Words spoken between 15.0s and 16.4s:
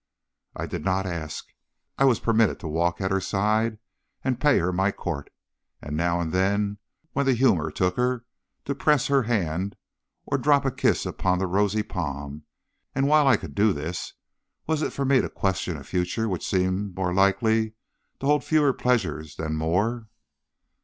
me to question a future